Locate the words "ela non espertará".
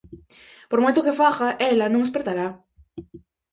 1.71-2.47